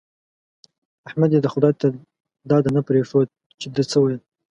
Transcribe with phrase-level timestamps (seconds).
[1.09, 1.91] احمد دې د خدای تر
[2.49, 3.27] داده نه پرېښود
[3.59, 4.19] چې ده څه ويل.